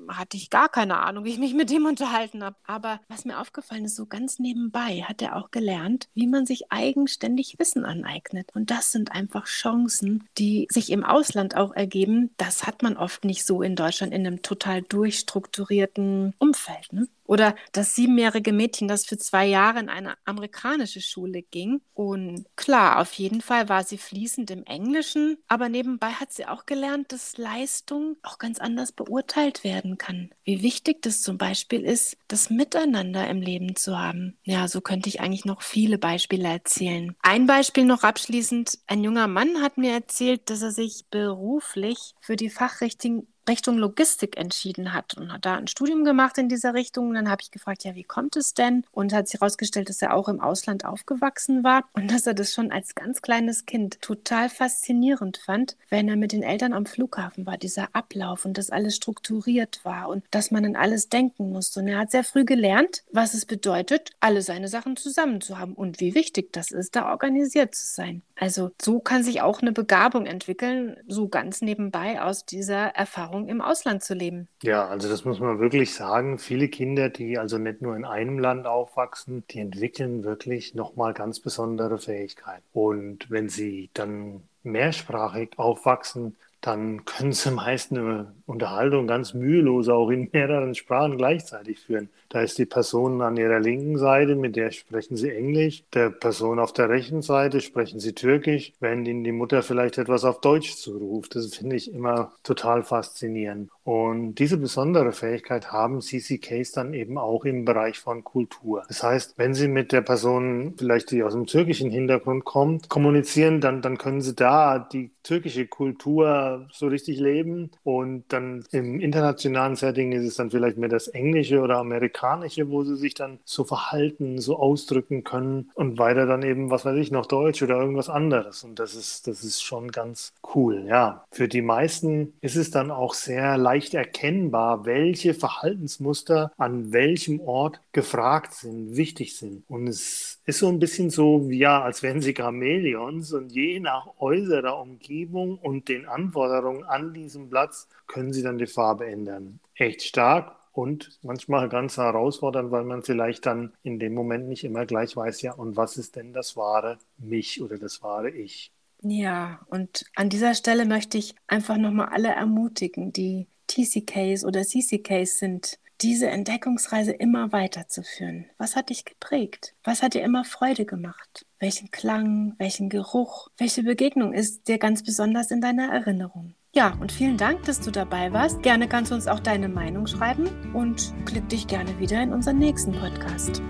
hatte 0.09 0.37
ich 0.37 0.51
gar 0.51 0.69
keine 0.69 0.99
Ahnung, 0.99 1.25
wie 1.25 1.31
ich 1.31 1.39
mich 1.39 1.55
mit 1.55 1.71
dem 1.71 1.87
unterhalten 1.87 2.45
habe. 2.45 2.57
Aber 2.67 3.01
was 3.09 3.25
mir 3.25 3.39
aufgefallen 3.41 3.85
ist, 3.85 3.97
so 3.97 4.07
ganz 4.07 4.39
nebenbei 4.39 5.03
hat 5.03 5.23
er 5.23 5.37
auch 5.37 5.51
gelernt, 5.51 6.09
wie 6.15 6.27
man 6.27 6.47
sich 6.47 6.71
eigenständig 6.71 7.59
Wissen 7.59 7.85
aneignet. 7.85 8.51
Und 8.55 8.71
das 8.71 8.93
sind 8.93 9.13
einfach 9.13 9.47
Chancen, 9.47 10.29
die 10.39 10.67
sich 10.71 10.91
im 10.91 11.05
Ausland 11.05 11.57
auch 11.57 11.73
ergeben. 11.73 12.31
Das 12.37 12.67
hat 12.67 12.83
man 12.83 12.97
oft 12.97 13.25
nicht 13.25 13.45
so 13.45 13.63
in 13.63 13.77
Deutschland 13.77 14.13
in 14.13 14.27
einem 14.27 14.43
total 14.43 14.83
durchstrukturierten 14.83 16.35
Umfeld. 16.39 16.93
Ne? 16.93 17.09
Oder 17.31 17.55
das 17.71 17.95
siebenjährige 17.95 18.53
Mädchen, 18.53 18.89
das 18.89 19.07
für 19.07 19.17
zwei 19.17 19.47
Jahre 19.47 19.79
in 19.79 19.89
eine 19.89 20.15
amerikanische 20.25 21.01
Schule 21.01 21.43
ging. 21.43 21.81
Und 21.95 22.45
klar, 22.57 22.99
auf 22.99 23.13
jeden 23.13 23.41
Fall 23.41 23.69
war 23.69 23.85
sie 23.85 23.99
fließend 23.99 24.51
im 24.51 24.65
Englischen, 24.65 25.39
aber 25.47 25.69
nebenbei 25.69 26.09
hat 26.09 26.33
sie 26.33 26.47
auch 26.47 26.67
gelernt, 26.67 27.13
dass 27.13 27.39
Leistung 27.39 28.17
auch 28.25 28.39
ganz 28.39 28.59
anders 28.59 28.91
beurteilt 28.91 29.63
werden 29.71 29.99
kann. 29.99 30.31
Wie 30.45 30.63
wichtig 30.63 31.03
das 31.03 31.23
zum 31.23 31.39
Beispiel 31.39 31.85
ist, 31.85 32.17
das 32.29 32.51
Miteinander 32.51 33.29
im 33.29 33.41
Leben 33.41 33.77
zu 33.77 33.99
haben. 33.99 34.37
Ja, 34.43 34.67
so 34.67 34.81
könnte 34.81 35.09
ich 35.09 35.21
eigentlich 35.21 35.45
noch 35.45 35.63
viele 35.63 35.97
Beispiele 35.97 36.49
erzählen. 36.49 37.15
Ein 37.23 37.47
Beispiel 37.47 37.85
noch 37.85 38.03
abschließend. 38.03 38.79
Ein 38.89 39.05
junger 39.05 39.29
Mann 39.29 39.63
hat 39.63 39.79
mir 39.79 39.93
erzählt, 39.93 40.51
dass 40.51 40.63
er 40.63 40.73
sich 40.73 41.05
beruflich 41.11 42.15
für 42.21 42.37
die 42.37 42.51
Fachrichtung 42.51 43.27
Richtung 43.51 43.77
Logistik 43.77 44.39
entschieden 44.39 44.95
hat 44.95 45.15
und 45.15 45.33
hat 45.33 45.45
da 45.45 45.57
ein 45.57 45.67
Studium 45.67 46.05
gemacht 46.05 46.39
in 46.39 46.49
dieser 46.49 46.73
Richtung. 46.73 47.09
Und 47.09 47.15
dann 47.17 47.29
habe 47.29 47.43
ich 47.43 47.51
gefragt, 47.51 47.85
ja, 47.85 47.95
wie 47.95 48.05
kommt 48.05 48.37
es 48.37 48.55
denn? 48.55 48.85
Und 48.93 49.13
hat 49.13 49.29
sich 49.29 49.41
herausgestellt, 49.41 49.89
dass 49.89 50.01
er 50.01 50.15
auch 50.15 50.29
im 50.29 50.41
Ausland 50.41 50.85
aufgewachsen 50.85 51.65
war 51.65 51.85
und 51.93 52.11
dass 52.11 52.27
er 52.27 52.35
das 52.35 52.53
schon 52.53 52.73
als 52.73 52.95
ganz 52.95 53.23
kleines 53.23 53.67
Kind 53.67 54.01
total 54.01 54.49
faszinierend 54.49 55.37
fand, 55.39 55.77
wenn 55.89 56.09
er 56.09 56.17
mit 56.17 56.33
den 56.33 56.43
Eltern 56.43 56.73
am 56.73 56.87
Flughafen 56.87 57.45
war, 57.45 57.59
dieser 57.59 57.89
Ablauf 57.93 58.45
und 58.45 58.57
das 58.57 58.71
alles 58.71 58.97
strukturiert 58.97 59.81
war 59.85 60.09
und 60.09 60.25
dass 60.31 60.51
man 60.51 60.65
an 60.65 60.77
alles 60.77 61.09
denken 61.09 61.51
musste. 61.51 61.81
Und 61.81 61.89
er 61.89 61.99
hat 61.99 62.13
sehr 62.13 62.25
früh 62.25 62.45
gelernt, 62.45 63.03
was 63.13 63.35
es 63.35 63.47
bedeutet, 63.47 64.13
alle 64.21 64.43
seine 64.43 64.69
Sachen 64.69 64.97
zusammen 64.97 65.41
zu 65.41 65.59
haben 65.59 65.75
und 65.75 66.01
wie 66.01 66.15
wichtig 66.15 66.53
das 66.53 66.71
ist, 66.71 66.95
da 66.95 67.11
organisiert 67.11 67.75
zu 67.75 67.87
sein. 67.87 68.23
Also 68.37 68.71
so 68.81 69.01
kann 69.01 69.23
sich 69.23 69.43
auch 69.43 69.61
eine 69.61 69.73
Begabung 69.73 70.25
entwickeln, 70.25 70.97
so 71.07 71.29
ganz 71.29 71.61
nebenbei 71.61 72.23
aus 72.23 72.47
dieser 72.47 72.87
Erfahrung 72.87 73.40
im 73.49 73.61
Ausland 73.61 74.03
zu 74.03 74.15
leben. 74.15 74.49
Ja, 74.63 74.89
also 74.89 75.09
das 75.09 75.25
muss 75.25 75.41
man 75.41 75.59
wirklich 75.61 75.95
sagen. 75.95 76.39
Viele 76.39 76.69
Kinder, 76.69 77.09
die 77.09 77.39
also 77.39 77.59
nicht 77.59 77.83
nur 77.83 77.97
in 77.97 78.05
einem 78.05 78.39
Land 78.39 78.67
aufwachsen, 78.67 79.45
die 79.51 79.61
entwickeln 79.61 80.25
wirklich 80.25 80.75
nochmal 80.75 81.15
ganz 81.15 81.41
besondere 81.41 81.99
Fähigkeiten. 81.99 82.65
Und 82.73 83.31
wenn 83.31 83.49
sie 83.49 83.91
dann 83.95 84.43
mehrsprachig 84.63 85.59
aufwachsen, 85.59 86.37
dann 86.61 87.05
können 87.05 87.33
sie 87.33 87.51
meist 87.51 87.91
eine 87.93 88.35
Unterhaltung 88.47 89.07
ganz 89.07 89.35
mühelos 89.35 89.89
auch 89.89 90.11
in 90.11 90.29
mehreren 90.33 90.75
Sprachen 90.75 91.17
gleichzeitig 91.17 91.81
führen. 91.81 92.11
Da 92.29 92.43
ist 92.43 92.59
die 92.59 92.67
Person 92.67 93.23
an 93.23 93.37
ihrer 93.37 93.61
linken 93.61 93.97
Seite, 93.99 94.37
mit 94.37 94.57
der 94.57 94.71
sprechen 94.71 95.17
sie 95.17 95.31
Englisch, 95.31 95.85
der 95.95 96.11
Person 96.11 96.59
auf 96.59 96.73
der 96.73 96.89
rechten 96.89 97.23
Seite 97.23 97.61
sprechen 97.61 97.99
sie 97.99 98.15
Türkisch, 98.15 98.73
während 98.81 99.09
ihnen 99.09 99.25
die 99.25 99.33
Mutter 99.33 99.63
vielleicht 99.63 99.99
etwas 99.99 100.25
auf 100.25 100.41
Deutsch 100.41 100.77
zuruft. 100.77 101.35
Das 101.35 101.55
finde 101.55 101.77
ich 101.77 101.93
immer 101.93 102.33
total 102.43 102.83
faszinierend. 102.83 103.71
Und 103.85 104.35
diese 104.37 104.59
besondere 104.59 105.13
Fähigkeit 105.13 105.73
haben 105.73 106.01
CCKs 106.01 106.73
dann 106.73 106.95
eben 106.95 107.19
auch 107.19 107.45
im 107.45 107.65
Bereich 107.65 107.99
von 107.99 108.25
Kultur. 108.25 108.85
Das 108.89 109.03
heißt, 109.03 109.35
wenn 109.39 109.55
sie 109.55 109.69
mit 109.69 109.93
der 109.93 110.03
Person, 110.03 110.75
vielleicht 110.79 111.11
die 111.11 111.23
aus 111.23 111.33
dem 111.33 111.47
türkischen 111.47 111.91
Hintergrund 111.91 112.45
kommt, 112.45 112.89
kommunizieren, 112.89 113.61
dann, 113.61 113.83
dann 113.83 113.99
können 113.99 114.21
sie 114.21 114.35
da 114.35 114.79
die 114.79 115.11
türkische 115.23 115.67
Kultur 115.67 116.69
so 116.73 116.89
richtig 116.89 117.19
leben. 117.19 117.71
Und 117.83 118.25
dann 118.29 118.65
im 118.71 119.01
internationalen 119.01 119.77
Setting 119.77 120.13
ist 120.13 120.27
es 120.27 120.37
dann 120.37 120.51
vielleicht 120.51 120.77
mehr 120.77 120.89
das 120.89 121.09
Englische 121.09 121.61
oder 121.61 121.79
Amerikanische, 121.79 122.69
wo 122.71 122.85
sie 122.85 122.97
sich 122.97 123.15
dann 123.15 123.39
so 123.45 123.65
verhalten, 123.65 124.39
so 124.39 124.59
ausdrücken 124.59 125.25
können. 125.25 125.71
Und 125.75 125.99
weiter 125.99 126.27
dann 126.27 126.43
eben, 126.43 126.71
was 126.71 126.85
weiß 126.85 126.97
ich, 126.97 127.11
noch 127.11 127.27
Deutsch 127.27 127.63
oder 127.63 127.81
irgendwas 127.81 128.09
anderes. 128.09 128.63
Und 128.63 128.79
das 128.79 128.95
ist, 128.95 129.27
das 129.27 129.43
ist 129.43 129.63
schon 129.63 129.91
ganz 129.91 130.35
cool. 130.55 130.85
Ja, 130.87 131.25
für 131.31 131.49
die 131.49 131.63
meisten 131.63 132.35
ist 132.41 132.57
es 132.57 132.71
dann 132.71 132.91
auch 132.91 133.15
sehr 133.15 133.57
leicht 133.57 133.70
leicht 133.71 133.95
erkennbar, 133.95 134.85
welche 134.85 135.33
Verhaltensmuster 135.33 136.53
an 136.57 136.93
welchem 136.93 137.41
Ort 137.41 137.81
gefragt 137.93 138.53
sind, 138.55 138.97
wichtig 138.97 139.37
sind. 139.37 139.63
Und 139.69 139.87
es 139.87 140.41
ist 140.45 140.59
so 140.59 140.69
ein 140.69 140.81
bisschen 140.81 141.11
so, 141.11 141.49
ja, 141.51 141.81
als 141.81 142.03
wären 142.03 142.21
sie 142.21 142.35
Chamäleons 142.35 143.33
und 143.33 143.53
je 143.53 143.79
nach 143.79 144.09
äußerer 144.19 144.81
Umgebung 144.81 145.57
und 145.59 145.89
den 145.89 146.07
Anforderungen 146.07 146.83
an 146.83 147.15
diesem 147.15 147.49
Platz 147.49 147.87
können 148.09 148.33
sie 148.33 148.43
dann 148.43 148.59
die 148.59 148.67
Farbe 148.67 149.07
ändern. 149.07 149.61
Echt 149.77 150.03
stark 150.03 150.57
und 150.73 151.21
manchmal 151.23 151.69
ganz 151.69 151.97
herausfordernd, 151.97 152.73
weil 152.73 152.85
man 152.85 153.05
vielleicht 153.05 153.47
dann 153.47 153.73
in 153.85 154.01
dem 154.01 154.15
Moment 154.15 154.49
nicht 154.49 154.65
immer 154.65 154.85
gleich 154.85 155.17
weiß, 155.17 155.43
ja, 155.43 155.53
und 155.53 155.77
was 155.77 155.97
ist 155.97 156.17
denn 156.17 156.33
das 156.33 156.57
wahre 156.57 156.99
mich 157.19 157.63
oder 157.63 157.79
das 157.79 158.03
wahre 158.03 158.31
Ich? 158.31 158.73
Ja, 159.03 159.61
und 159.71 160.05
an 160.15 160.29
dieser 160.29 160.55
Stelle 160.55 160.85
möchte 160.85 161.17
ich 161.17 161.35
einfach 161.47 161.79
nochmal 161.79 162.09
alle 162.11 162.29
ermutigen, 162.29 163.13
die 163.13 163.47
TCKs 163.71 164.45
oder 164.45 164.63
CCKs 164.63 165.39
sind, 165.39 165.79
diese 166.01 166.29
Entdeckungsreise 166.29 167.13
immer 167.13 167.53
weiterzuführen. 167.53 168.47
Was 168.59 168.75
hat 168.75 168.91
dich 168.91 169.05
geprägt? 169.05 169.75
Was 169.85 170.03
hat 170.03 170.15
dir 170.15 170.23
immer 170.23 170.45
Freude 170.45 170.87
gemacht? 170.87 171.47
Welchen 171.59 171.91
Klang, 171.91 172.55
welchen 172.59 172.89
Geruch, 172.89 173.49
welche 173.59 173.83
Begegnung 173.83 174.33
ist 174.33 174.69
dir 174.69 174.79
ganz 174.79 175.03
besonders 175.03 175.51
in 175.51 175.61
deiner 175.61 175.93
Erinnerung? 175.93 176.55
Ja, 176.73 176.97
und 177.01 177.13
vielen 177.13 177.37
Dank, 177.37 177.65
dass 177.65 177.81
du 177.81 177.91
dabei 177.91 178.33
warst. 178.33 178.63
Gerne 178.63 178.89
kannst 178.89 179.11
du 179.11 179.15
uns 179.17 179.27
auch 179.27 179.41
deine 179.41 179.69
Meinung 179.69 180.07
schreiben 180.07 180.49
und 180.73 181.13
klick 181.27 181.49
dich 181.49 181.67
gerne 181.67 181.99
wieder 181.99 182.23
in 182.23 182.33
unseren 182.33 182.59
nächsten 182.59 182.93
Podcast. 182.93 183.61